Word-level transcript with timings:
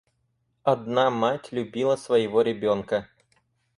Одна 0.63 1.11
мать 1.11 1.51
любила 1.51 1.95
своего 1.95 2.41
ребенка. 2.41 3.07